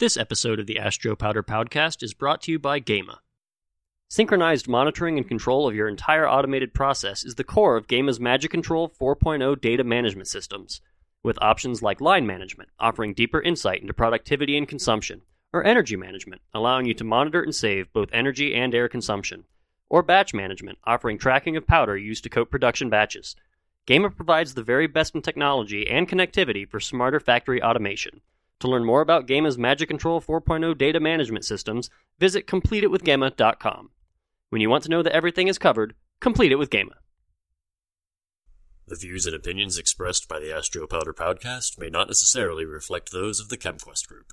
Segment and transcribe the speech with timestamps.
[0.00, 3.20] This episode of the Ask Joe Powder Podcast is brought to you by Gema.
[4.08, 8.50] Synchronized monitoring and control of your entire automated process is the core of Gema's Magic
[8.50, 10.80] Control 4.0 data management systems,
[11.22, 15.20] with options like line management, offering deeper insight into productivity and consumption,
[15.52, 19.44] or energy management, allowing you to monitor and save both energy and air consumption,
[19.90, 23.36] or batch management, offering tracking of powder used to coat production batches.
[23.86, 28.22] Gema provides the very best in technology and connectivity for smarter factory automation.
[28.60, 31.88] To learn more about Gema's Magic Control 4.0 data management systems,
[32.18, 33.90] visit completeitwithgema.com.
[34.50, 36.96] When you want to know that everything is covered, complete it with Gema.
[38.86, 43.12] The views and opinions expressed by the Ask Joe Powder Podcast may not necessarily reflect
[43.12, 44.32] those of the ChemQuest Group.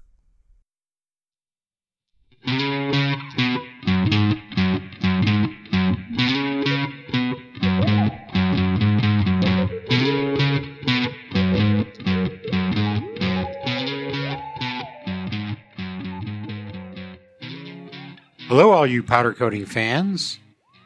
[18.57, 20.40] Hello, all you powder coating fans,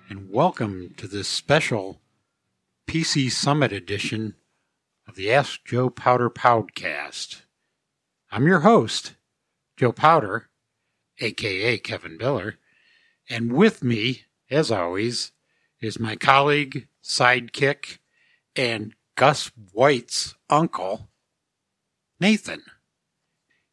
[0.10, 2.02] and welcome to this special
[2.86, 4.36] PC Summit edition
[5.08, 7.44] of the Ask Joe Powder Podcast.
[8.30, 9.16] I'm your host,
[9.78, 10.50] Joe Powder,
[11.20, 12.56] aka Kevin Biller,
[13.30, 15.32] and with me, as always,
[15.80, 18.00] is my colleague, sidekick,
[18.54, 21.08] and Gus White's uncle,
[22.20, 22.64] Nathan.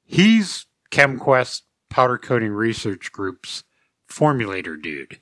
[0.05, 3.65] He's ChemQuest Powder Coating Research Group's
[4.09, 5.21] formulator dude.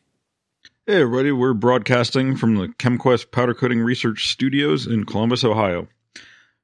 [0.86, 5.88] Hey, everybody, we're broadcasting from the ChemQuest Powder Coating Research Studios in Columbus, Ohio.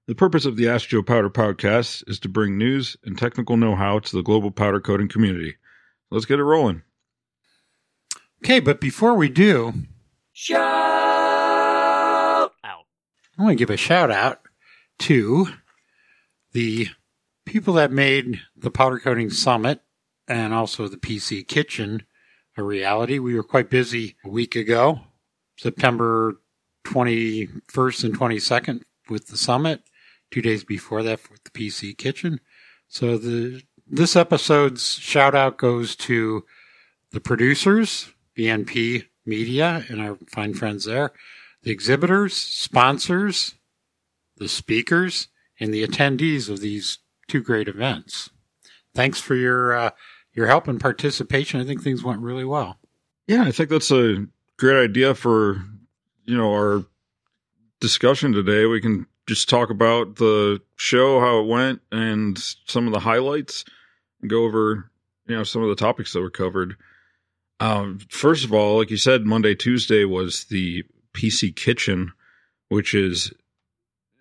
[0.07, 3.75] The purpose of the Ask Joe Powder podcast is to bring news and technical know
[3.75, 5.57] how to the global powder coating community.
[6.11, 6.83] Let's get it rolling.
[8.45, 9.73] Okay, but before we do,
[10.33, 12.53] Shout out.
[13.39, 14.41] I want to give a shout out
[15.01, 15.49] to
[16.53, 16.89] the
[17.45, 19.83] people that made the Powder Coating Summit
[20.27, 22.05] and also the PC Kitchen
[22.57, 23.19] a reality.
[23.19, 25.01] We were quite busy a week ago,
[25.57, 26.41] September
[26.85, 29.83] 21st and 22nd with the summit,
[30.31, 32.41] two days before that with the PC Kitchen.
[32.89, 36.45] So the this episode's shout out goes to
[37.11, 41.13] the producers, BNP Media and our fine friends there,
[41.63, 43.55] the exhibitors, sponsors,
[44.37, 45.29] the speakers,
[45.61, 46.99] and the attendees of these
[47.29, 48.31] two great events.
[48.95, 49.91] Thanks for your uh,
[50.35, 51.61] your help and participation.
[51.61, 52.79] I think things went really well.
[53.27, 54.27] Yeah, I think that's a
[54.57, 55.65] great idea for,
[56.25, 56.85] you know, our
[57.81, 58.67] discussion today.
[58.67, 63.65] We can just talk about the show, how it went, and some of the highlights,
[64.21, 64.91] and go over,
[65.27, 66.77] you know, some of the topics that were covered.
[67.61, 70.85] Um, first of all, like you said, Monday, Tuesday was the
[71.15, 72.13] PC Kitchen,
[72.69, 73.33] which is,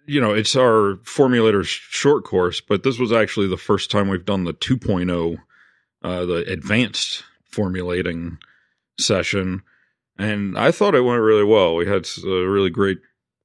[0.06, 4.26] you know, it's our formulator short course, but this was actually the first time we've
[4.26, 5.38] done the 2.0
[6.04, 8.38] uh, the advanced formulating
[9.00, 9.62] session,
[10.18, 11.76] and I thought it went really well.
[11.76, 13.00] We had a really great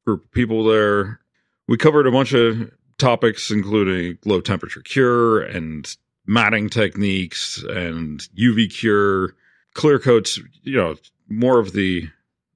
[0.04, 1.20] group of people there.
[1.68, 5.94] We covered a bunch of topics, including low temperature cure and
[6.26, 9.34] matting techniques and UV cure,
[9.74, 10.96] clear coats, you know,
[11.28, 12.08] more of the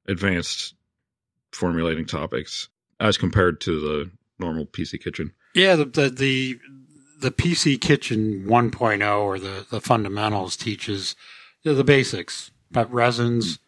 [0.06, 0.75] advanced
[1.53, 2.69] formulating topics
[2.99, 5.32] as compared to the normal PC kitchen.
[5.55, 6.61] Yeah, the the the,
[7.20, 11.14] the PC Kitchen 1.0 or the, the fundamentals teaches
[11.62, 13.58] the basics about resins,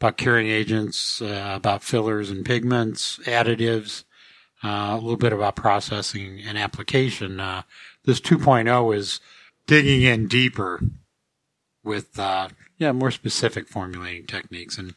[0.00, 4.04] about curing agents, uh, about fillers and pigments, additives,
[4.64, 7.40] uh, a little bit about processing and application.
[7.40, 7.62] Uh,
[8.04, 9.20] this 2.0 is
[9.66, 10.80] digging in deeper
[11.84, 12.48] with uh,
[12.78, 14.94] yeah more specific formulating techniques, and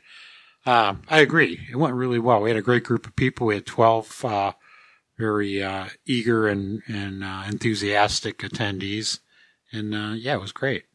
[0.65, 1.67] uh, I agree.
[1.69, 2.41] It went really well.
[2.41, 3.47] We had a great group of people.
[3.47, 4.51] We had 12 uh,
[5.17, 9.19] very uh, eager and and uh, enthusiastic attendees,
[9.71, 10.85] and uh, yeah, it was great.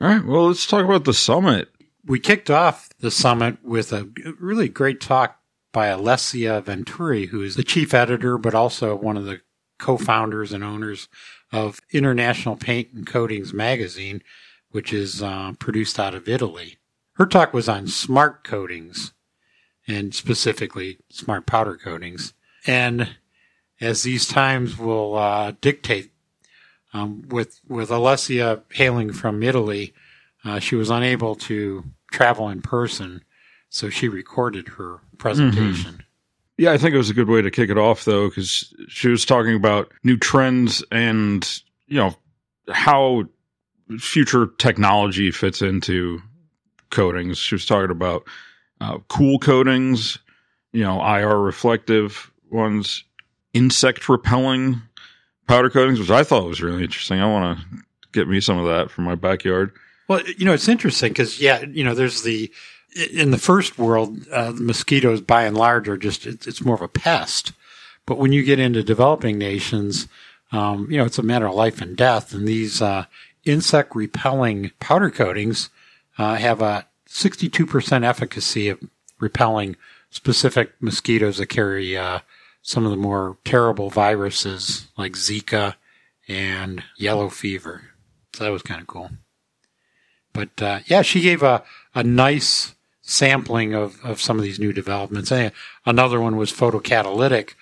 [0.00, 1.68] All right, well, let's talk about the summit.
[2.04, 5.38] We kicked off the summit with a really great talk
[5.72, 9.42] by Alessia Venturi, who is the chief editor, but also one of the
[9.78, 11.08] co-founders and owners
[11.52, 14.22] of International Paint and Coatings magazine,
[14.70, 16.78] which is uh, produced out of Italy.
[17.14, 19.12] Her talk was on smart coatings,
[19.86, 22.32] and specifically smart powder coatings.
[22.66, 23.08] And
[23.80, 26.12] as these times will uh, dictate,
[26.92, 29.94] um, with with Alessia hailing from Italy,
[30.44, 33.22] uh, she was unable to travel in person,
[33.68, 36.02] so she recorded her presentation.
[36.58, 39.08] Yeah, I think it was a good way to kick it off, though, because she
[39.08, 41.48] was talking about new trends and
[41.86, 42.14] you know
[42.68, 43.24] how
[43.98, 46.20] future technology fits into
[46.90, 47.38] coatings.
[47.38, 48.24] She was talking about
[48.80, 50.18] uh, cool coatings,
[50.72, 53.04] you know, IR reflective ones,
[53.52, 54.82] insect repelling
[55.46, 57.20] powder coatings, which I thought was really interesting.
[57.20, 57.64] I want to
[58.12, 59.72] get me some of that for my backyard.
[60.08, 62.50] Well, you know, it's interesting because, yeah, you know, there's the,
[63.12, 66.82] in the first world, uh, mosquitoes by and large are just, it's, it's more of
[66.82, 67.52] a pest.
[68.06, 70.08] But when you get into developing nations,
[70.52, 72.32] um, you know, it's a matter of life and death.
[72.32, 73.04] And these uh,
[73.44, 75.70] insect repelling powder coatings
[76.18, 78.80] uh, have a 62% efficacy of
[79.20, 79.76] repelling
[80.10, 82.20] specific mosquitoes that carry uh,
[82.62, 85.76] some of the more terrible viruses like Zika
[86.28, 87.82] and yellow fever.
[88.34, 89.10] So that was kind of cool.
[90.32, 91.62] But uh, yeah, she gave a,
[91.94, 95.32] a nice sampling of, of some of these new developments.
[95.32, 95.52] And
[95.84, 97.54] another one was photocatalytic,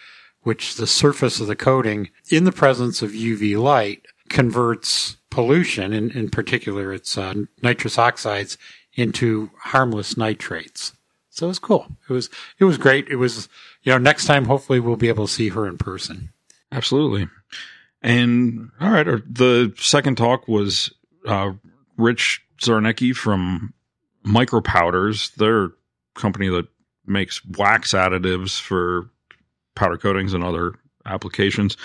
[0.42, 6.10] which the surface of the coating in the presence of UV light converts pollution, in,
[6.10, 8.58] in particular its uh, nitrous oxides,
[8.94, 10.92] into harmless nitrates.
[11.30, 11.86] So it was cool.
[12.08, 12.28] It was
[12.58, 13.08] it was great.
[13.08, 13.48] It was
[13.82, 16.30] you know next time hopefully we'll be able to see her in person.
[16.72, 17.28] Absolutely.
[18.02, 20.92] And all right, the second talk was
[21.26, 21.52] uh,
[21.96, 23.72] Rich Czarnecki from
[24.22, 25.30] Micro Powders.
[25.36, 25.70] They're
[26.14, 26.66] company that
[27.06, 29.10] makes wax additives for
[29.74, 30.74] powder coatings and other
[31.06, 31.76] applications.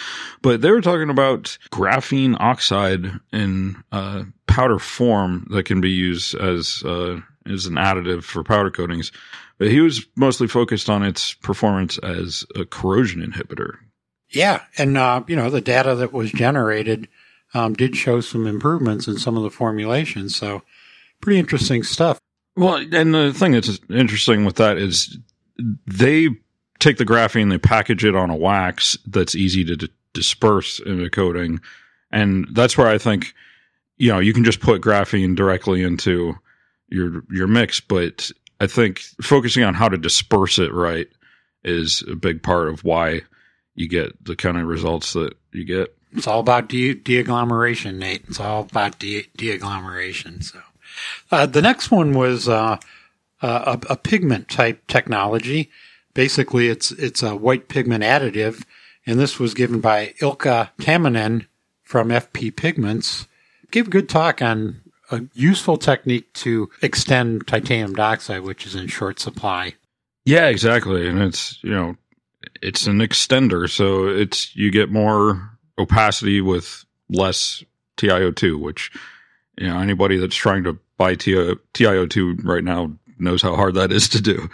[0.41, 6.35] But they were talking about graphene oxide in uh, powder form that can be used
[6.35, 9.11] as uh, as an additive for powder coatings.
[9.57, 13.77] But he was mostly focused on its performance as a corrosion inhibitor.
[14.29, 17.07] Yeah, and uh, you know the data that was generated
[17.53, 20.35] um, did show some improvements in some of the formulations.
[20.35, 20.63] So
[21.21, 22.19] pretty interesting stuff.
[22.55, 25.17] Well, and the thing that's interesting with that is
[25.87, 26.29] they
[26.79, 31.03] take the graphene, they package it on a wax that's easy to d- disperse in
[31.03, 31.61] a coating,
[32.11, 33.33] and that's where I think
[33.97, 36.37] you know you can just put graphene directly into
[36.93, 38.31] your your mix, but
[38.61, 41.07] I think focusing on how to disperse it right
[41.63, 43.21] is a big part of why
[43.75, 45.95] you get the kind of results that you get.
[46.15, 48.23] It's all about de- deagglomeration, Nate.
[48.27, 50.43] It's all about de- deagglomeration.
[50.43, 50.59] So,
[51.31, 52.77] uh, the next one was uh,
[53.41, 55.71] a, a, pigment type technology.
[56.13, 58.63] Basically, it's it's a white pigment additive,
[59.07, 61.47] and this was given by Ilka Tamminen
[61.81, 63.27] from FP Pigments.
[63.71, 68.87] Gave a good talk on a useful technique to extend titanium dioxide, which is in
[68.87, 69.75] short supply.
[70.25, 71.97] Yeah, exactly, and it's you know
[72.61, 77.63] it's an extender, so it's you get more opacity with less
[77.97, 78.91] TiO2, which
[79.57, 84.07] you know anybody that's trying to buy TiO2 right now knows how hard that is
[84.09, 84.49] to do.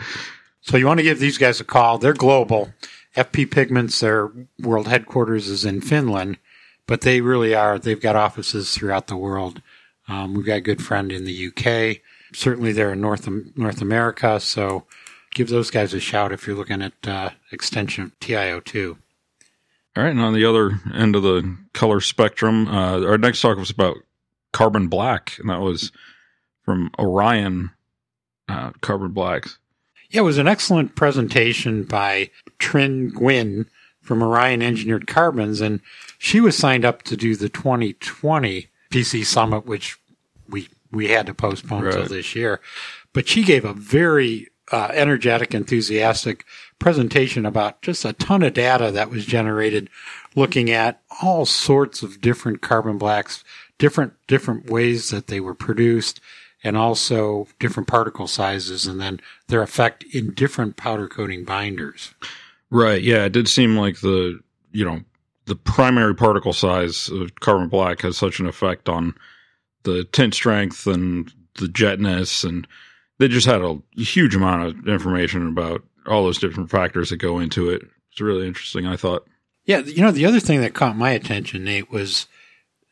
[0.62, 1.98] So you want to give these guys a call.
[1.98, 2.74] They're global.
[3.16, 6.38] FP Pigments, their world headquarters is in Finland,
[6.86, 7.80] but they really are.
[7.80, 9.62] They've got offices throughout the world.
[10.10, 12.02] Um, we've got a good friend in the UK.
[12.34, 14.40] Certainly, they're in North North America.
[14.40, 14.86] So
[15.34, 18.98] give those guys a shout if you're looking at uh, extension of TiO2.
[19.96, 23.58] All right, and on the other end of the color spectrum, uh, our next talk
[23.58, 23.98] was about
[24.54, 25.92] carbon black, and that was
[26.64, 27.72] from Orion
[28.48, 29.58] uh, Carbon Blacks.
[30.10, 33.68] Yeah, it was an excellent presentation by Trin Nguyen
[34.02, 35.82] from Orion Engineered Carbons, and
[36.18, 39.98] she was signed up to do the 2020 PC Summit, which
[40.48, 41.94] we we had to postpone right.
[41.94, 42.62] until this year.
[43.14, 46.46] But she gave a very uh, energetic, enthusiastic
[46.78, 49.90] presentation about just a ton of data that was generated
[50.36, 53.44] looking at all sorts of different carbon blacks,
[53.78, 56.22] different, different ways that they were produced
[56.64, 62.14] and also different particle sizes and then their effect in different powder coating binders.
[62.70, 63.02] Right.
[63.02, 63.26] Yeah.
[63.26, 64.40] It did seem like the,
[64.72, 65.02] you know,
[65.50, 69.16] the primary particle size of carbon black has such an effect on
[69.84, 72.68] the tint strength and the jetness and
[73.18, 77.40] they just had a huge amount of information about all those different factors that go
[77.40, 77.82] into it.
[78.12, 79.28] It's really interesting, I thought.
[79.66, 82.28] Yeah, you know, the other thing that caught my attention, Nate, was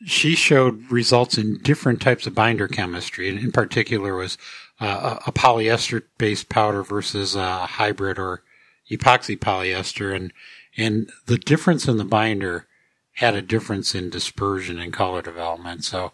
[0.04, 4.38] she showed results in different types of binder chemistry, and in particular was
[4.80, 8.42] uh, a polyester-based powder versus a hybrid or
[8.90, 10.32] epoxy polyester, and
[10.78, 12.66] and the difference in the binder
[13.14, 15.84] had a difference in dispersion and color development.
[15.84, 16.12] So,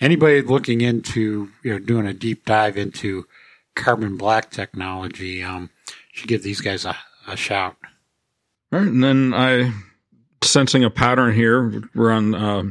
[0.00, 3.26] anybody looking into you know doing a deep dive into
[3.74, 5.70] carbon black technology, um,
[6.12, 7.76] should give these guys a, a shout.
[8.72, 9.72] All right, and then I
[10.42, 11.82] sensing a pattern here.
[11.94, 12.62] We're on uh,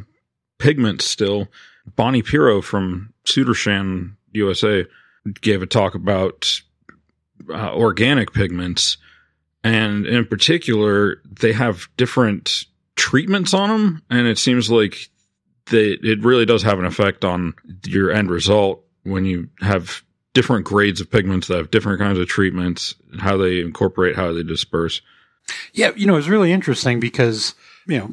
[0.60, 1.48] pigments still.
[1.96, 4.86] Bonnie Pirro from Sudarshan USA,
[5.42, 6.62] gave a talk about
[7.50, 8.98] uh, organic pigments,
[9.64, 12.66] and in particular, they have different
[12.96, 15.10] treatments on them, and it seems like
[15.70, 17.54] they it really does have an effect on
[17.86, 20.04] your end result when you have
[20.34, 24.44] different grades of pigments that have different kinds of treatments, how they incorporate, how they
[24.44, 25.02] disperse.
[25.74, 27.56] Yeah, you know, it's really interesting because,
[27.88, 28.12] you know,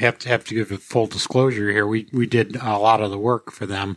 [0.00, 1.86] have to have to give a full disclosure here.
[1.86, 3.96] We we did a lot of the work for them,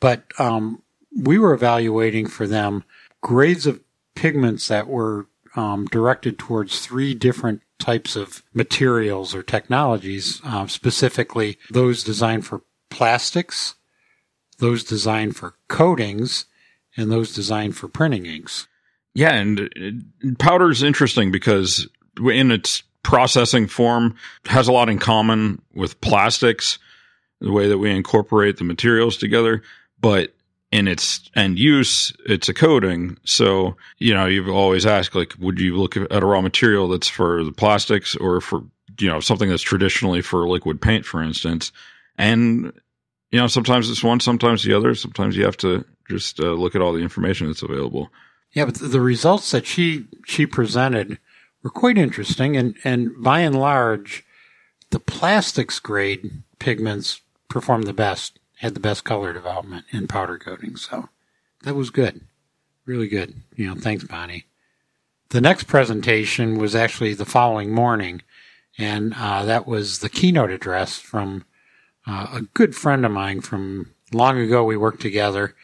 [0.00, 0.82] but um,
[1.16, 2.84] we were evaluating for them
[3.20, 3.80] grades of
[4.14, 11.58] pigments that were um, directed towards three different types of materials or technologies, uh, specifically
[11.70, 13.74] those designed for plastics,
[14.58, 16.46] those designed for coatings,
[16.96, 18.68] and those designed for printing inks.
[19.14, 24.14] Yeah, and uh, powder is interesting because in its processing form
[24.46, 26.78] has a lot in common with plastics,
[27.40, 29.62] the way that we incorporate the materials together,
[30.00, 30.34] but
[30.72, 33.18] in its end use, it's a coating.
[33.24, 37.08] So, you know, you've always asked, like, would you look at a raw material that's
[37.08, 38.62] for the plastics or for,
[38.98, 41.70] you know, something that's traditionally for liquid paint, for instance?
[42.16, 42.72] And,
[43.30, 44.94] you know, sometimes it's one, sometimes the other.
[44.94, 48.10] Sometimes you have to just uh, look at all the information that's available.
[48.52, 51.18] Yeah, but the results that she she presented
[51.62, 54.24] were quite interesting, and and by and large,
[54.90, 60.76] the plastics grade pigments perform the best, had the best color development in powder coating.
[60.76, 61.08] So
[61.64, 62.22] that was good,
[62.86, 63.34] really good.
[63.54, 64.46] You know, thanks, Bonnie.
[65.28, 68.22] The next presentation was actually the following morning,
[68.78, 71.44] and uh, that was the keynote address from
[72.06, 74.64] uh, a good friend of mine from long ago.
[74.64, 75.54] We worked together,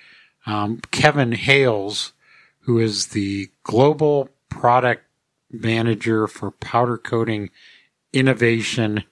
[0.47, 2.13] um, Kevin Hales
[2.69, 5.03] who is the global product
[5.51, 7.49] manager for powder coating
[8.13, 9.05] innovation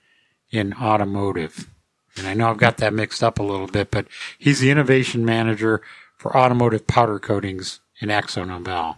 [0.51, 1.67] in automotive.
[2.19, 4.07] And I know I've got that mixed up a little bit, but
[4.39, 5.83] he's the innovation manager
[6.17, 8.97] for automotive powder coatings in AkzoNobel.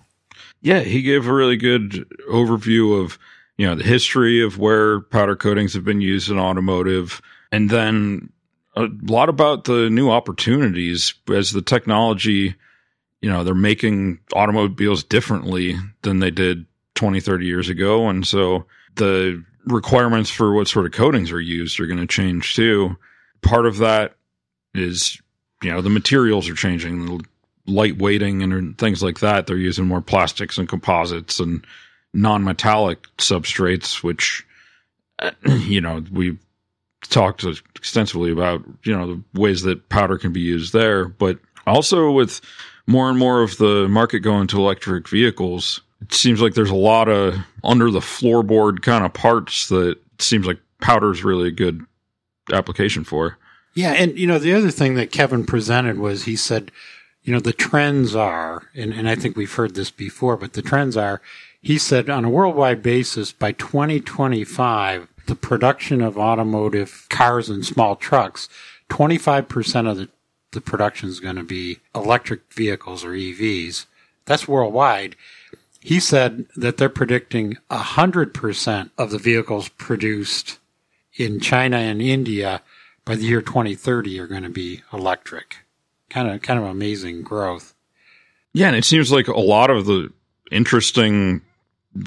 [0.61, 3.19] Yeah, he gave a really good overview of,
[3.57, 7.21] you know, the history of where powder coatings have been used in automotive
[7.51, 8.31] and then
[8.77, 12.55] a lot about the new opportunities as the technology
[13.21, 18.09] you know, they're making automobiles differently than they did 20, 30 years ago.
[18.09, 22.55] And so the requirements for what sort of coatings are used are going to change
[22.55, 22.97] too.
[23.42, 24.16] Part of that
[24.75, 25.21] is,
[25.62, 27.25] you know, the materials are changing, the
[27.66, 29.47] light weighting and things like that.
[29.47, 31.64] They're using more plastics and composites and
[32.14, 34.47] non metallic substrates, which,
[35.47, 36.38] you know, we've
[37.02, 37.45] talked
[37.76, 41.07] extensively about, you know, the ways that powder can be used there.
[41.07, 42.40] But also with
[42.87, 46.76] more and more of the market going to electric vehicles, it seems like there's a
[46.76, 51.52] lot of under the floorboard kind of parts that seems like powder is really a
[51.52, 51.85] good
[52.52, 53.38] application for.
[53.75, 56.73] Yeah, and you know the other thing that Kevin presented was he said,
[57.23, 60.62] you know, the trends are, and, and I think we've heard this before, but the
[60.62, 61.21] trends are,
[61.61, 67.97] he said on a worldwide basis by 2025, the production of automotive cars and small
[67.97, 68.49] trucks,
[68.88, 70.09] 25% of the
[70.52, 73.87] the production is going to be electric vehicles or EVs.
[74.25, 75.17] That's worldwide.
[75.81, 80.58] He said that they're predicting 100% of the vehicles produced
[81.19, 82.63] in China and India
[83.05, 85.59] by the year 2030 are going to be electric.
[86.09, 87.75] Kind of, kind of amazing growth.
[88.55, 90.11] Yeah, and it seems like a lot of the
[90.51, 91.43] interesting,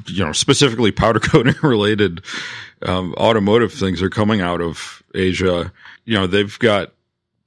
[0.08, 2.24] you know, specifically powder coating related
[2.84, 5.72] um, automotive things are coming out of Asia.
[6.06, 6.91] You know, they've got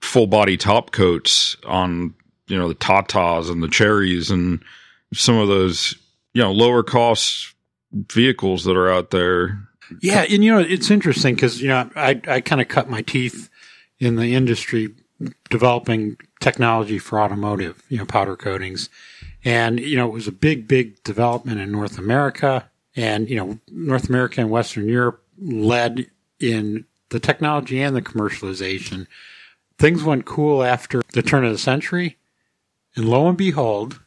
[0.00, 2.14] full body top coats on
[2.46, 4.62] you know the Tatas and the Cherys and
[5.12, 5.96] some of those
[6.34, 7.54] you know lower cost
[7.92, 9.58] vehicles that are out there.
[10.00, 13.02] Yeah, and you know it's interesting because you know I I kind of cut my
[13.02, 13.50] teeth
[13.98, 14.94] in the industry
[15.50, 18.88] developing technology for automotive, you know, powder coatings,
[19.44, 23.58] and you know it was a big big development in North America, and you know
[23.70, 26.06] North America and Western Europe led
[26.40, 29.06] in the technology and the commercialization
[29.78, 32.16] things went cool after the turn of the century.
[32.96, 34.00] And lo and behold,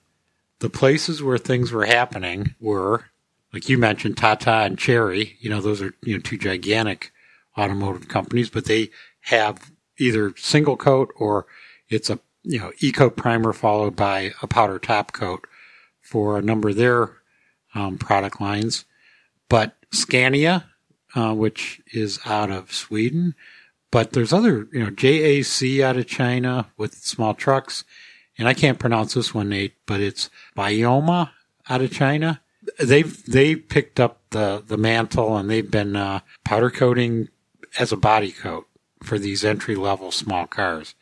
[0.59, 3.05] the places where things were happening were,
[3.53, 7.11] like you mentioned, Tata and Chery, you know, those are, you know, two gigantic
[7.57, 8.89] automotive companies, but they
[9.21, 11.47] have either single coat or
[11.89, 15.47] it's a, you know, e-coat primer followed by a powder top coat
[16.01, 17.17] for a number of their
[17.73, 18.85] um, product lines.
[19.49, 20.65] But Scania,
[21.15, 23.33] uh, which is out of Sweden,
[23.91, 27.83] but there's other, you know, JAC out of China with small trucks.
[28.37, 31.31] And I can't pronounce this one, Nate, but it's Bioma
[31.69, 32.41] out of China.
[32.79, 37.29] They've, they picked up the, the mantle and they've been, uh, powder coating
[37.79, 38.67] as a body coat
[39.03, 40.95] for these entry level small cars,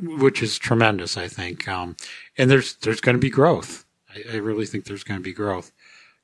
[0.00, 1.68] which is tremendous, I think.
[1.68, 1.96] Um,
[2.36, 3.84] and there's, there's going to be growth.
[4.14, 5.72] I, I really think there's going to be growth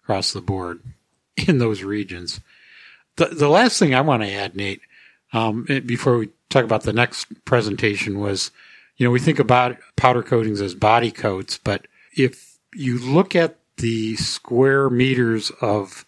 [0.03, 0.83] across the board
[1.47, 2.41] in those regions.
[3.17, 4.81] The, the last thing I want to add, Nate,
[5.33, 8.51] um, before we talk about the next presentation was,
[8.97, 13.59] you know, we think about powder coatings as body coats, but if you look at
[13.77, 16.05] the square meters of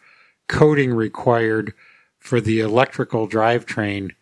[0.49, 1.73] coating required
[2.19, 4.13] for the electrical drivetrain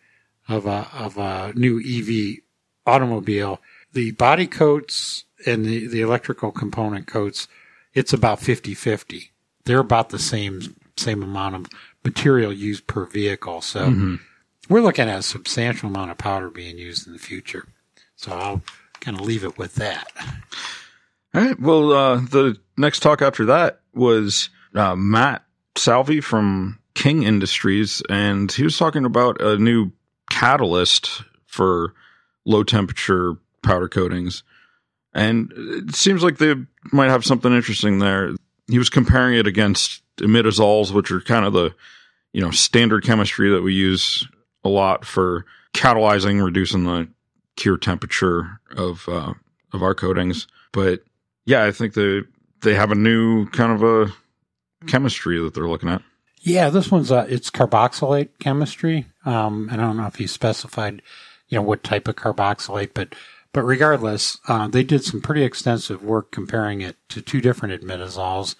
[0.47, 2.37] of a of a new EV
[2.85, 3.61] automobile,
[3.93, 7.47] the body coats and the, the electrical component coats,
[7.93, 9.29] it's about 50-50.
[9.65, 11.67] They're about the same same amount of
[12.03, 13.61] material used per vehicle.
[13.61, 14.15] So Mm-hmm.
[14.69, 17.67] we're looking at a substantial amount of powder being used in the future.
[18.15, 18.61] So I'll
[18.99, 20.07] kind of leave it with that.
[21.33, 21.59] All right.
[21.59, 25.43] Well, uh, the next talk after that was uh, Matt
[25.75, 29.91] Salvi from King Industries, and he was talking about a new
[30.29, 31.93] catalyst for
[32.45, 34.43] low temperature powder coatings.
[35.13, 36.55] And it seems like they
[36.91, 38.31] might have something interesting there.
[38.67, 41.73] He was comparing it against imidazoles, which are kind of the
[42.31, 44.27] you know standard chemistry that we use
[44.63, 47.07] a lot for catalyzing, reducing the
[47.55, 49.33] cure temperature of uh,
[49.71, 50.47] of our coatings.
[50.71, 51.03] But
[51.45, 52.21] yeah, I think they
[52.61, 54.13] they have a new kind of a
[54.87, 56.01] chemistry that they're looking at.
[56.41, 59.05] Yeah, this one's uh, it's carboxylate chemistry.
[59.25, 61.01] Um, and I don't know if he specified,
[61.47, 63.15] you know, what type of carboxylate, but
[63.53, 68.55] but regardless, uh, they did some pretty extensive work comparing it to two different imidazoles,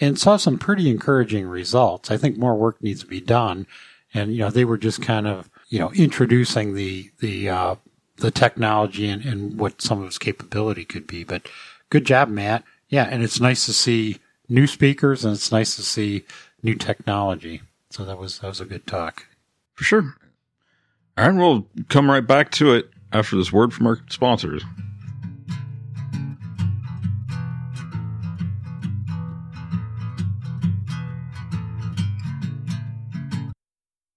[0.00, 2.10] and saw some pretty encouraging results.
[2.10, 3.66] I think more work needs to be done,
[4.12, 7.74] and you know they were just kind of you know introducing the the uh,
[8.16, 11.22] the technology and, and what some of its capability could be.
[11.22, 11.48] But
[11.90, 12.64] good job, Matt.
[12.88, 14.18] Yeah, and it's nice to see
[14.48, 16.24] new speakers, and it's nice to see
[16.62, 17.62] new technology.
[17.90, 19.26] So that was that was a good talk.
[19.74, 20.14] For sure.
[21.16, 24.62] All right, we'll come right back to it after this word from our sponsors.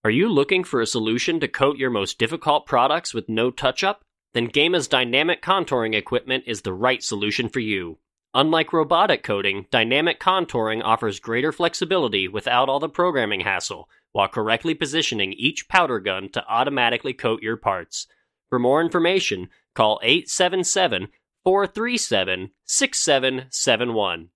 [0.03, 3.83] Are you looking for a solution to coat your most difficult products with no touch
[3.83, 4.03] up?
[4.33, 7.97] Then Gema's dynamic contouring equipment is the right solution for you.
[8.33, 14.73] Unlike robotic coding, dynamic contouring offers greater flexibility without all the programming hassle, while correctly
[14.73, 18.07] positioning each powder gun to automatically coat your parts.
[18.49, 21.09] For more information, call 877
[21.43, 24.29] 437 6771.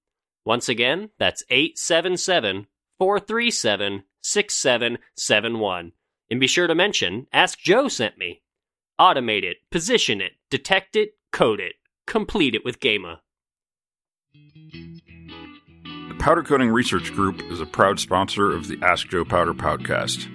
[0.43, 2.67] Once again, that's 877
[2.99, 5.91] 437 6771.
[6.29, 8.41] And be sure to mention Ask Joe sent me.
[8.99, 11.73] Automate it, position it, detect it, code it,
[12.07, 13.19] complete it with Gema.
[14.71, 20.33] The Powder Coating Research Group is a proud sponsor of the Ask Joe Powder podcast.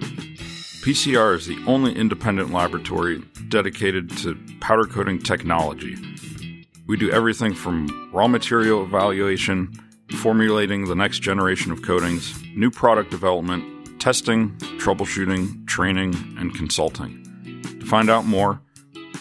[0.83, 5.97] PCR is the only independent laboratory dedicated to powder coating technology.
[6.87, 9.73] We do everything from raw material evaluation,
[10.17, 17.30] formulating the next generation of coatings, new product development, testing, troubleshooting, training, and consulting.
[17.91, 18.59] Find out more,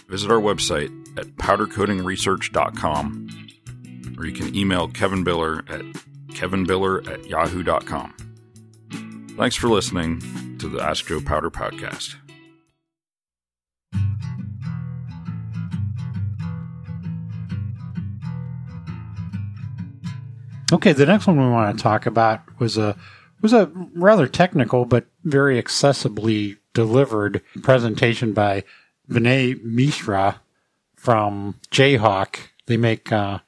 [0.09, 3.29] visit our website at powdercoatingresearch.com
[4.17, 5.81] or you can email Kevin Biller at
[6.29, 8.15] kevinbiller at yahoo.com.
[9.37, 10.21] Thanks for listening
[10.61, 12.15] to the Ask Joe Powder podcast.
[20.73, 22.97] Okay, the next one we want to talk about was a
[23.43, 28.65] was a rather technical but very accessibly delivered presentation by
[29.11, 30.41] Vinay Mishra
[30.97, 32.37] from Jayhawk.
[32.67, 33.41] They make uh,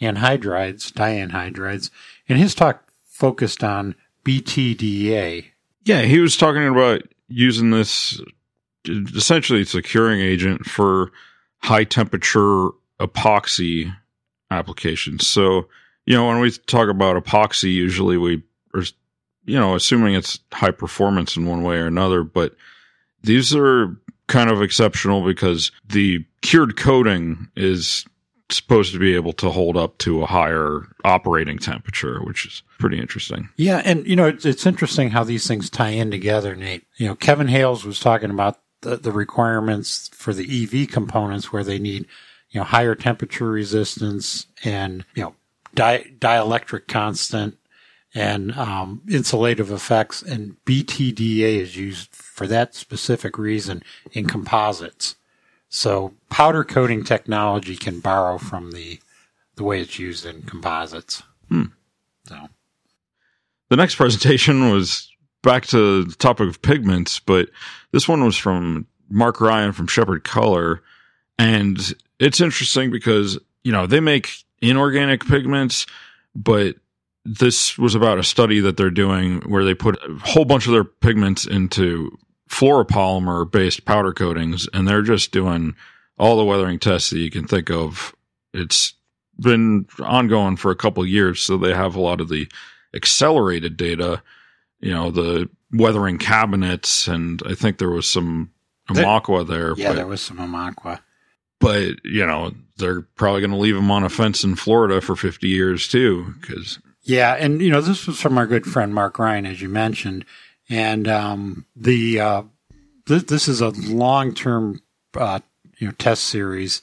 [0.00, 1.90] anhydrides, dianhydrides,
[2.28, 3.94] and his talk focused on
[4.24, 5.46] BTDA.
[5.84, 8.20] Yeah, he was talking about using this
[8.86, 11.12] essentially it's a curing agent for
[11.58, 12.68] high temperature
[13.00, 13.94] epoxy
[14.50, 15.26] applications.
[15.26, 15.68] So,
[16.06, 18.42] you know, when we talk about epoxy, usually we
[18.74, 18.82] are,
[19.48, 22.54] you know, assuming it's high performance in one way or another, but
[23.22, 28.04] these are kind of exceptional because the cured coating is
[28.50, 32.98] supposed to be able to hold up to a higher operating temperature, which is pretty
[32.98, 33.48] interesting.
[33.56, 36.84] Yeah, and you know it's, it's interesting how these things tie in together, Nate.
[36.96, 41.64] You know, Kevin Hales was talking about the, the requirements for the EV components where
[41.64, 42.06] they need
[42.50, 45.34] you know higher temperature resistance and you know
[45.74, 47.56] di- dielectric constant
[48.18, 53.80] and um, insulative effects, and BTDA is used for that specific reason
[54.12, 55.14] in composites.
[55.68, 58.98] So powder coating technology can borrow from the
[59.54, 61.22] the way it's used in composites.
[61.48, 61.66] Hmm.
[62.28, 62.48] So.
[63.68, 65.08] The next presentation was
[65.42, 67.50] back to the topic of pigments, but
[67.92, 70.82] this one was from Mark Ryan from Shepherd Color.
[71.38, 71.78] And
[72.18, 75.86] it's interesting because, you know, they make inorganic pigments,
[76.34, 76.76] but
[77.28, 80.72] this was about a study that they're doing where they put a whole bunch of
[80.72, 82.16] their pigments into
[82.48, 85.74] fluoropolymer based powder coatings and they're just doing
[86.18, 88.14] all the weathering tests that you can think of.
[88.54, 88.94] It's
[89.38, 92.48] been ongoing for a couple years, so they have a lot of the
[92.94, 94.22] accelerated data,
[94.80, 98.50] you know, the weathering cabinets, and I think there was some
[98.90, 99.04] There-
[99.44, 99.74] there.
[99.76, 101.00] Yeah, but, there was some Amakwa.
[101.60, 105.14] but you know they're probably going to leave them on a fence in Florida for
[105.14, 109.18] 50 years too, because Yeah, and you know this was from our good friend Mark
[109.18, 110.26] Ryan, as you mentioned,
[110.68, 112.42] and um, the uh,
[113.06, 114.82] this, this is a long term
[115.16, 115.40] uh,
[115.78, 116.82] you know test series.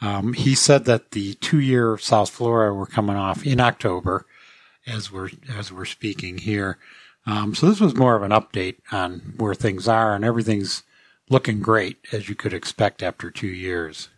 [0.00, 4.26] Um, he said that the two year South Florida were coming off in October,
[4.86, 6.78] as we're as we're speaking here.
[7.26, 10.84] Um, so this was more of an update on where things are, and everything's
[11.28, 14.08] looking great as you could expect after two years.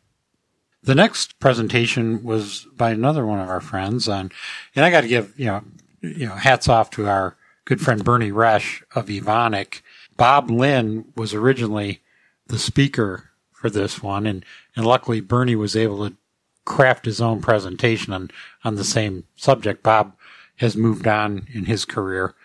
[0.87, 4.31] The next presentation was by another one of our friends on,
[4.77, 5.65] and I got to give you know,
[6.01, 9.83] you know, hats off to our good friend Bernie Resch of Evonik.
[10.17, 12.03] Bob Lynn was originally
[12.47, 14.45] the speaker for this one, and
[14.77, 16.17] and luckily Bernie was able to
[16.65, 18.31] craft his own presentation on
[18.63, 19.83] on the same subject.
[19.83, 20.15] Bob
[20.59, 22.37] has moved on in his career,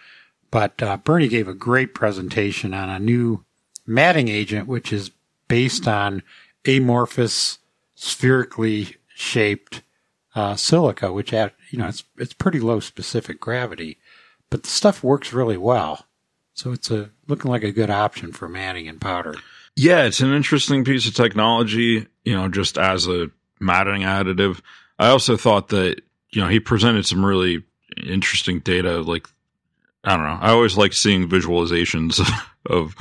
[0.49, 3.45] but uh, Bernie gave a great presentation on a new
[3.85, 5.11] matting agent, which is
[5.47, 6.23] based on
[6.65, 7.59] amorphous,
[8.01, 9.83] spherically shaped
[10.33, 13.97] uh, silica, which you know it's it's pretty low specific gravity,
[14.49, 16.07] but the stuff works really well.
[16.53, 19.35] So it's a looking like a good option for matting and powder.
[19.75, 24.61] Yeah, it's an interesting piece of technology, you know, just as a matting additive.
[24.99, 27.63] I also thought that, you know, he presented some really
[27.95, 29.01] interesting data.
[29.01, 29.27] Like,
[30.03, 30.39] I don't know.
[30.41, 32.19] I always like seeing visualizations
[32.65, 32.95] of,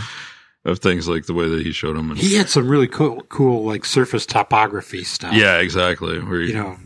[0.64, 2.10] of things like the way that he showed them.
[2.10, 5.32] And, He had some really cool, cool like surface topography stuff.
[5.34, 6.18] yeah, exactly.
[6.20, 6.76] Where you know,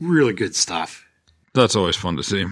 [0.00, 1.06] really good stuff.
[1.54, 2.44] That's always fun to see.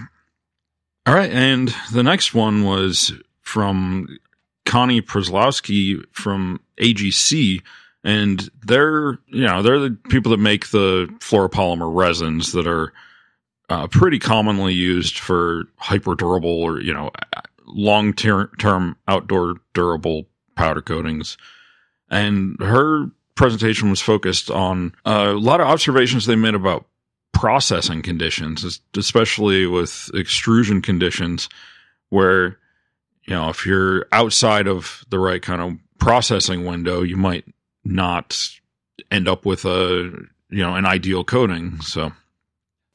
[1.07, 4.17] All right, and the next one was from
[4.65, 7.61] Connie Przlowski from AGC,
[8.03, 12.91] and they're you know they're the people that make the fluoropolymer resins that are
[13.69, 17.11] uh, pretty commonly used for hyper durable or you know
[17.67, 20.25] long term outdoor durable
[20.55, 21.37] powder coatings.
[22.09, 26.85] And her presentation was focused on uh, a lot of observations they made about
[27.33, 31.49] processing conditions, especially with extrusion conditions,
[32.09, 32.57] where
[33.23, 37.45] you know if you're outside of the right kind of processing window, you might
[37.83, 38.49] not
[39.11, 40.11] end up with a
[40.49, 41.81] you know an ideal coating.
[41.81, 42.13] So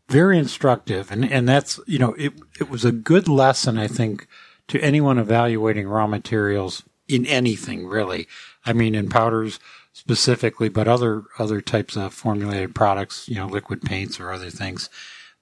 [0.09, 4.27] very instructive, and and that's you know it it was a good lesson I think
[4.69, 8.27] to anyone evaluating raw materials in anything really.
[8.65, 9.59] I mean in powders
[9.93, 14.89] specifically, but other other types of formulated products, you know, liquid paints or other things,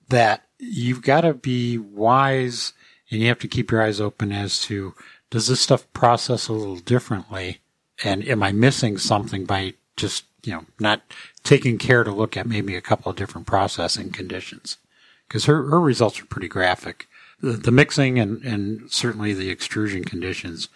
[0.08, 2.72] that you've got to be wise
[3.10, 4.94] and you have to keep your eyes open as to
[5.30, 7.60] does this stuff process a little differently,
[8.02, 11.02] and am I missing something by just you know not
[11.44, 14.78] taking care to look at maybe a couple of different processing conditions
[15.26, 17.06] because her, her results are pretty graphic.
[17.40, 20.68] The, the mixing and, and certainly the extrusion conditions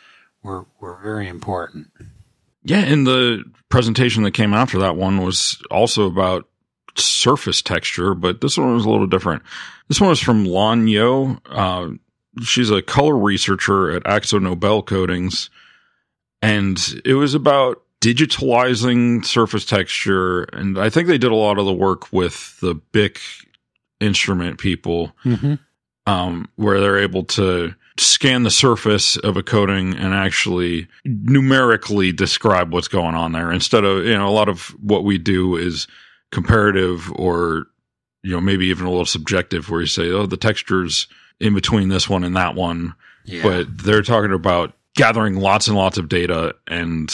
[0.42, 1.88] were, were very important.
[2.64, 6.48] Yeah, and the presentation that came after that one was also about
[6.96, 9.42] surface texture, but this one was a little different.
[9.88, 11.38] This one was from Lan Yo.
[11.48, 11.88] Uh,
[12.42, 15.50] she's a color researcher at AkzoNobel Coatings,
[16.40, 20.42] and it was about digitalizing surface texture.
[20.44, 23.18] And I think they did a lot of the work with the BYK
[24.00, 25.54] instrument people, Mm-hmm.
[26.06, 27.74] um, where they're able to
[28.06, 33.84] scan the surface of a coating and actually numerically describe what's going on there instead
[33.84, 35.86] of you know a lot of what we do is
[36.30, 37.66] comparative or
[38.22, 41.06] you know maybe even a little subjective where you say oh the textures
[41.40, 42.94] in between this one and that one.
[43.24, 43.42] Yeah.
[43.42, 47.12] but they're talking about gathering lots and lots of data and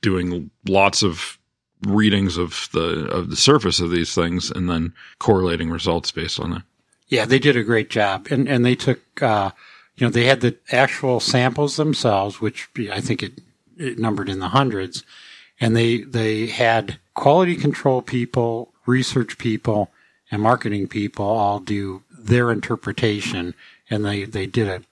[0.00, 1.38] doing lots of
[1.82, 6.50] readings of the of the surface of these things and then correlating results based on
[6.50, 6.62] that.
[7.08, 9.50] Yeah, they did a great job, and and they took, uh,
[9.96, 13.40] you know, they had the actual samples themselves, which I think it,
[13.76, 15.04] it numbered in the hundreds,
[15.60, 19.90] and they they had quality control people, research people,
[20.30, 23.54] and marketing people all do their interpretation,
[23.88, 24.82] and they they did a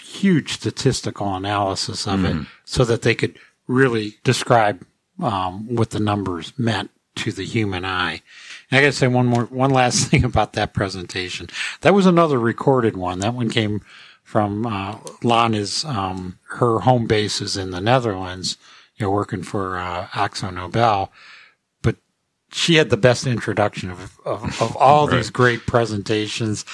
[0.00, 4.84] huge statistical analysis of it so that they could really describe
[5.22, 8.22] um, what the numbers meant to the human eye.
[8.70, 11.48] And I got to say one more, one last thing about that presentation.
[11.82, 13.20] That was another recorded one.
[13.20, 13.82] That one came
[14.30, 15.84] from uh, Lana's.
[15.84, 18.56] Um, her home base is in the Netherlands.
[18.96, 21.08] You know, working for uh, AkzoNobel,
[21.82, 21.96] but
[22.52, 25.16] she had the best introduction of of, of all Right.
[25.16, 26.64] these great presentations.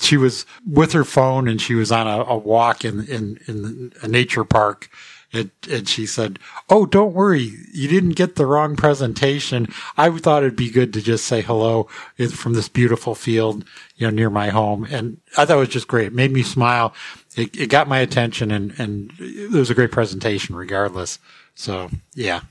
[0.00, 3.92] She was with her phone and she was on a, a walk in in in
[4.02, 4.88] a nature park
[5.34, 6.38] And, and she said,
[6.70, 9.68] "Oh, don't worry, you didn't get the wrong presentation.
[9.96, 11.88] I thought it'd be good to just say hello
[12.30, 13.64] from this beautiful field,
[13.96, 16.08] you know, near my home." And I thought it was just great.
[16.08, 16.94] It made me smile.
[17.36, 21.18] It, it got my attention, and and it was a great presentation, regardless.
[21.54, 22.42] So yeah,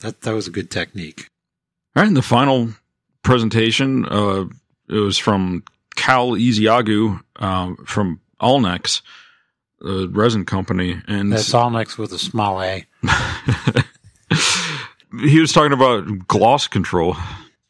[0.00, 1.26] that that was a good technique.
[1.94, 2.70] All right, and the final
[3.22, 4.46] presentation, uh,
[4.88, 5.62] it was from
[5.96, 9.00] Cal Easiagu um, from Allnex
[9.84, 12.86] uh, resin company, and that's Allnex with a small a.
[15.20, 17.16] he was talking about gloss control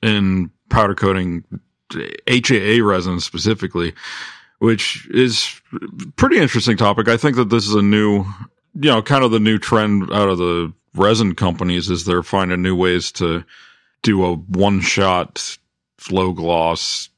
[0.02, 1.44] in powder coating
[1.92, 3.94] HAA resin specifically,
[4.58, 5.60] which is
[6.16, 7.08] pretty interesting topic.
[7.08, 8.24] I think that this is a new,
[8.74, 12.62] you know, kind of the new trend out of the resin companies is they're finding
[12.62, 13.44] new ways to
[14.02, 15.58] do a one shot
[15.98, 17.08] flow gloss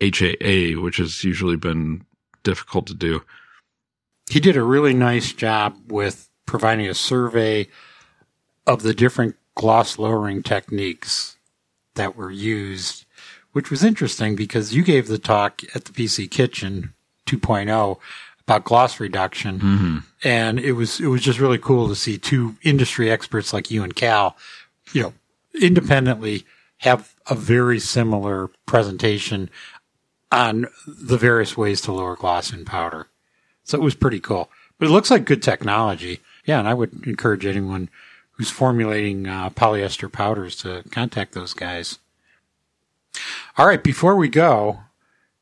[0.00, 2.04] HAA, which has usually been
[2.42, 3.22] difficult to do
[4.30, 7.68] he did a really nice job with providing a survey
[8.66, 11.36] of the different gloss lowering techniques
[11.96, 13.04] that were used,
[13.52, 16.94] which was interesting because you gave the talk at the PC Kitchen
[17.26, 17.98] 2.0
[18.42, 19.98] about gloss reduction, mm-hmm.
[20.24, 23.82] and it was it was just really cool to see two industry experts like you
[23.82, 24.36] and Cal,
[24.92, 25.12] you know,
[25.60, 26.44] independently
[26.78, 29.50] have a very similar presentation
[30.32, 33.09] on the various ways to lower gloss in powder.
[33.70, 34.50] So it was pretty cool.
[34.78, 36.20] But it looks like good technology.
[36.44, 37.88] Yeah, and I would encourage anyone
[38.32, 42.00] who's formulating uh, polyester powders to contact those guys.
[43.56, 44.80] All right, before we go,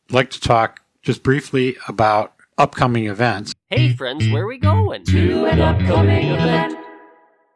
[0.09, 3.55] I'd like to talk just briefly about upcoming events.
[3.71, 5.05] Hey, friends, where are we going?
[5.05, 6.77] To an upcoming event.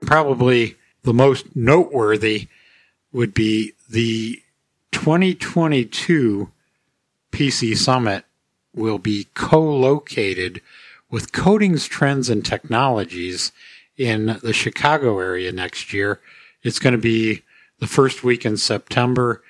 [0.01, 2.49] Probably the most noteworthy
[3.13, 4.41] would be the
[4.93, 6.51] 2022
[7.31, 8.25] PC Summit
[8.75, 10.61] will be co-located
[11.11, 13.53] with Coatings Trends and Technologies
[13.97, 16.21] in the Chicago area next year.
[16.63, 17.43] It's going to be
[17.79, 19.43] the first week in September,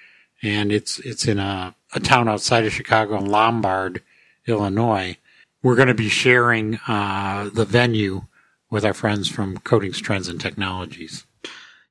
[0.43, 4.03] and it's it's in a, a town outside of Chicago in Lombard,
[4.47, 5.17] Illinois.
[5.63, 8.23] We're going to be sharing uh, the venue
[8.71, 11.25] with our friends from Coatings Trends and Technologies.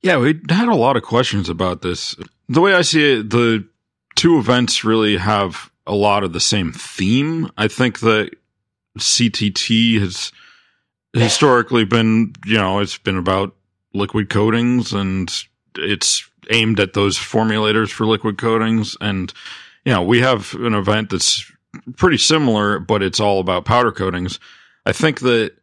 [0.01, 2.15] Yeah, we had a lot of questions about this.
[2.49, 3.65] The way I see it, the
[4.15, 7.49] two events really have a lot of the same theme.
[7.57, 8.31] I think that
[8.97, 10.31] CTT has
[11.13, 13.55] historically been, you know, it's been about
[13.93, 15.31] liquid coatings and
[15.77, 18.95] it's aimed at those formulators for liquid coatings.
[19.01, 19.33] And,
[19.85, 21.49] you know, we have an event that's
[21.97, 24.39] pretty similar, but it's all about powder coatings.
[24.85, 25.53] I think that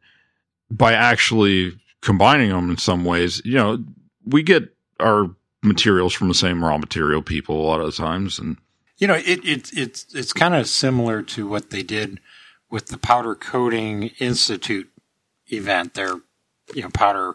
[0.71, 3.83] by actually combining them in some ways, you know,
[4.25, 5.31] we get our
[5.63, 8.39] materials from the same raw material people a lot of the times.
[8.39, 8.59] And,
[8.99, 12.21] you know, it, it it's it's kind of similar to what they did
[12.71, 14.91] with the Powder Coating Institute
[15.49, 15.95] event.
[15.95, 16.21] Their
[16.75, 17.35] you know powder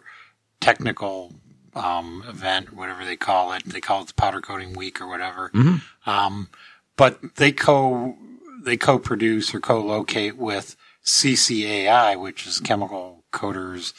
[0.60, 1.34] technical
[1.76, 3.66] um, event, whatever they call it.
[3.66, 5.50] They call it the Powder Coating Week or whatever.
[5.50, 6.10] Mm-hmm.
[6.10, 6.50] Um,
[6.96, 8.18] but they co
[8.62, 13.94] they co-produce or co-locate with CCAI, which is Chemical Coaters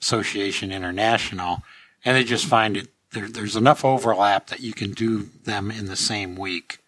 [0.00, 1.62] Association International,
[2.04, 5.86] and they just find it there, there's enough overlap that you can do them in
[5.86, 6.78] the same week.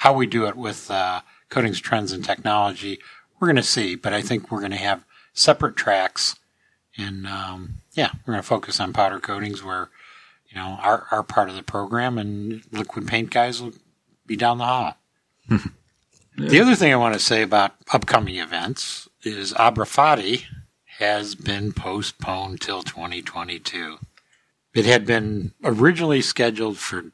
[0.00, 2.98] How we do it with uh, coatings trends and technology,
[3.38, 6.36] we're going to see, but I think we're going to have separate tracks.
[6.96, 9.90] And um, yeah, we're going to focus on powder coatings where,
[10.48, 13.74] you know, our, our part of the program and liquid paint guys will
[14.26, 14.96] be down the hall.
[15.50, 15.58] yeah.
[16.36, 20.44] The other thing I want to say about upcoming events is Abrafati
[20.98, 23.98] has been postponed till 2022.
[24.72, 27.12] It had been originally scheduled for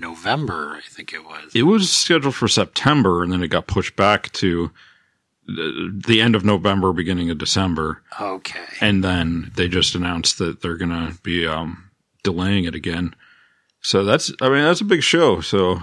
[0.00, 1.54] November, I think it was.
[1.54, 4.70] It was scheduled for September, and then it got pushed back to
[5.46, 8.02] the end of November, beginning of December.
[8.20, 8.60] Okay.
[8.80, 11.90] And then they just announced that they're going to be um,
[12.22, 13.14] delaying it again.
[13.80, 15.40] So that's, I mean, that's a big show.
[15.40, 15.80] So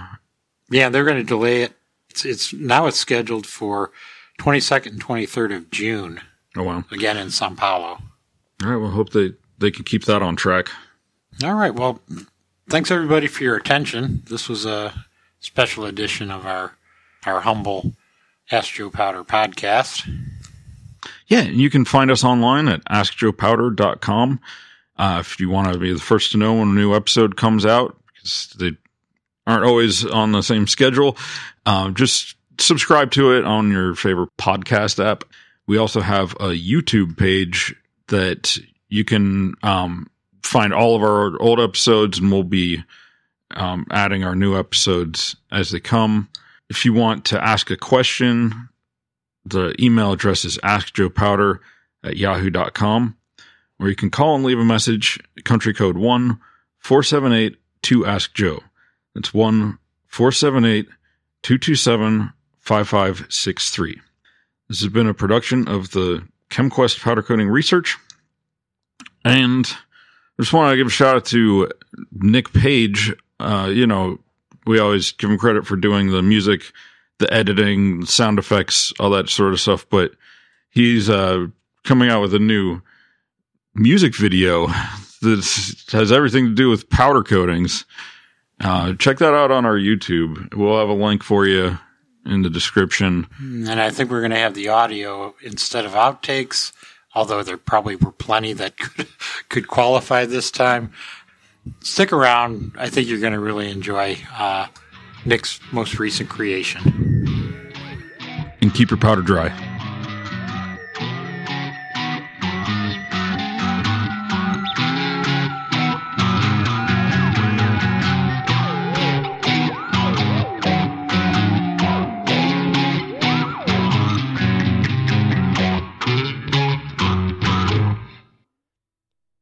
[0.70, 1.72] yeah, they're going to delay it.
[2.10, 3.90] It's, it's now it's scheduled for
[4.40, 6.20] 22nd and 23rd of June.
[6.56, 6.84] Oh wow!
[6.90, 7.98] Again in Sao Paulo.
[8.64, 8.76] All right.
[8.76, 10.68] Well, hope they they can keep that on track.
[11.44, 11.74] All right.
[11.74, 12.00] Well,
[12.68, 14.22] thanks everybody for your attention.
[14.28, 14.92] This was a
[15.40, 16.76] special edition of our
[17.26, 17.92] our humble
[18.50, 20.08] Ask Joe Powder podcast.
[21.26, 24.40] Yeah, you can find us online at askjoepowder.com.
[24.96, 27.66] Uh, if you want to be the first to know when a new episode comes
[27.66, 28.72] out, because they
[29.46, 31.16] aren't always on the same schedule,
[31.66, 35.24] uh, just subscribe to it on your favorite podcast app.
[35.66, 37.74] We also have a YouTube page
[38.08, 40.08] that you can um,
[40.48, 42.82] find all of our old episodes, and we'll be
[43.52, 46.28] um, adding our new episodes as they come.
[46.70, 48.68] If you want to ask a question,
[49.44, 51.58] the email address is askjoepowder
[52.02, 53.16] at yahoo.com.
[53.78, 56.40] or you can call and leave a message, country code 1
[56.78, 58.60] 478 2 Ask Joe.
[59.14, 60.88] That's 1 478
[61.42, 64.00] 227 5563.
[64.68, 67.96] This has been a production of the ChemQuest Powder Coating Research.
[69.24, 69.70] And
[70.38, 71.68] I just want to give a shout out to
[72.12, 73.12] Nick Page.
[73.40, 74.18] Uh, you know,
[74.66, 76.72] we always give him credit for doing the music,
[77.18, 79.88] the editing, sound effects, all that sort of stuff.
[79.88, 80.12] But
[80.70, 81.46] he's uh,
[81.84, 82.80] coming out with a new
[83.74, 84.66] music video
[85.22, 87.84] that has everything to do with powder coatings.
[88.60, 90.54] Uh, check that out on our YouTube.
[90.54, 91.78] We'll have a link for you
[92.26, 93.26] in the description.
[93.40, 96.72] And I think we're going to have the audio instead of outtakes,
[97.18, 99.08] although there probably were plenty that could,
[99.48, 100.92] could qualify this time.
[101.80, 102.72] Stick around.
[102.78, 104.68] I think you're going to really enjoy uh,
[105.24, 107.72] Nick's most recent creation.
[108.62, 109.48] And keep your powder dry.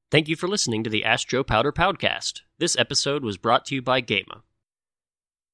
[0.08, 2.42] Thank you for listening to the Ask Joe Powder Podcast.
[2.60, 4.44] This episode was brought to you by Gema.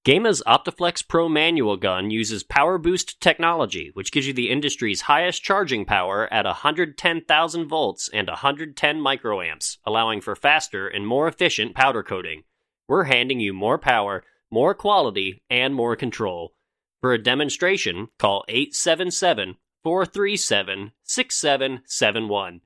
[0.05, 5.43] Gema's Optiflex Pro manual gun uses power boost technology, which gives you the industry's highest
[5.43, 12.03] charging power at 110,000 volts and 110 microamps, allowing for faster and more efficient powder
[12.03, 12.43] coating.
[12.87, 16.53] We're handing you more power, more quality, and more control.
[17.01, 22.61] For a demonstration, call 877 437 6771.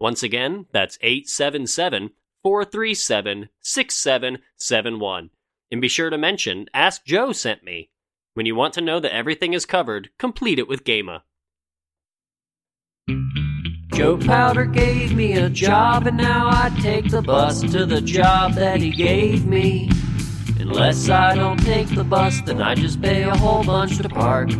[0.00, 2.10] Once again, that's 877
[2.42, 5.30] 437 6771.
[5.70, 7.90] And be sure to mention Ask Joe sent me.
[8.34, 11.24] When you want to know that everything is covered, complete it with Gema.
[13.92, 18.54] Joe Powder gave me a job, and now I take the bus to the job
[18.54, 19.90] that he gave me.
[20.58, 24.50] Unless I don't take the bus, then I just pay a whole bunch to park.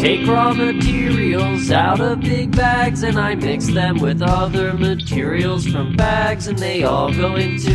[0.00, 5.94] Take raw materials out of big bags and I mix them with other materials from
[5.94, 7.74] bags and they all go into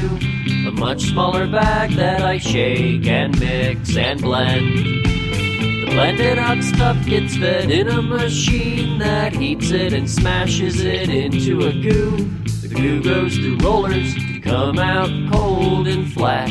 [0.67, 4.75] a much smaller bag that I shake and mix and blend.
[4.75, 11.09] The blended up stuff gets fed in a machine that heats it and smashes it
[11.09, 12.17] into a goo.
[12.61, 16.49] The goo goes through rollers to come out cold and flat.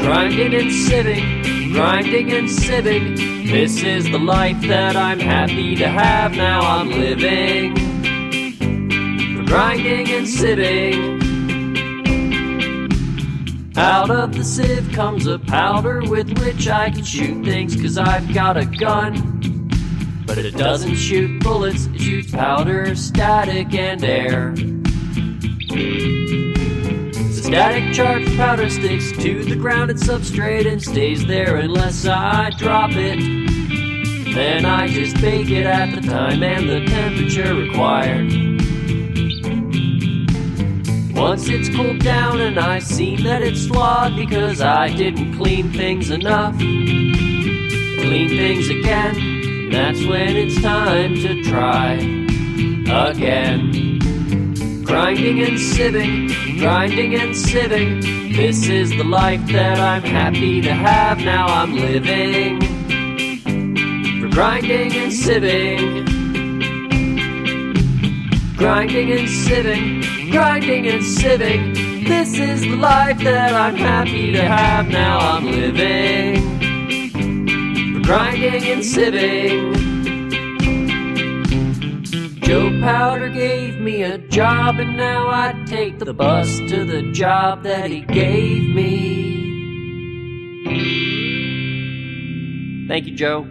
[0.00, 3.50] Grinding and sieving, grinding and sieving.
[3.50, 7.74] This is the life that I'm happy to have now I'm living.
[9.44, 11.20] Grinding and sieving.
[13.76, 18.32] Out of the sieve comes a powder with which I can shoot things cause I've
[18.32, 19.68] got a gun.
[20.26, 24.54] But it doesn't shoot bullets, it shoots powder, static, and air.
[27.56, 32.90] Static charged powder sticks to the ground and substrate and stays there unless I drop
[32.92, 33.18] it.
[34.34, 38.30] Then I just bake it at the time and the temperature required.
[41.16, 46.10] Once it's cooled down and I've seen that it's flawed because I didn't clean things
[46.10, 46.58] enough.
[46.58, 51.94] Clean things again, that's when it's time to try
[53.10, 53.95] again.
[54.86, 58.00] Grinding and sieving, grinding and sieving.
[58.36, 62.60] This is the life that I'm happy to have now I'm living.
[64.20, 66.06] For grinding and sieving,
[68.56, 72.06] grinding and sieving, grinding and sieving.
[72.06, 76.36] This is the life that I'm happy to have now I'm living.
[77.94, 79.86] For grinding and sieving.
[82.46, 83.25] Joe Powder
[83.86, 88.74] me a job, and now I take the bus to the job that he gave
[88.74, 89.46] me.
[92.88, 93.46] Thank you, Joe.